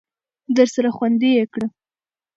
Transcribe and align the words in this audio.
درسره 0.55 0.89
خوندي 0.95 1.29
یې 1.37 1.45
کړه! 1.53 1.67